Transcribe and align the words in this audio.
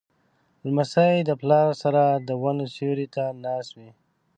لمسی 0.67 1.15
د 1.25 1.31
پلار 1.41 1.69
سره 1.83 2.03
د 2.27 2.29
ونو 2.41 2.65
سیوري 2.75 3.07
ته 3.15 3.23
ناست 3.43 3.71
وي. 3.79 3.91